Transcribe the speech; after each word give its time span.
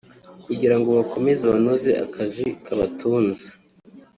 kugirango 0.45 0.89
bakomeze 0.99 1.43
banoze 1.51 1.89
akazi 2.05 2.45
kabatunze 2.65 3.47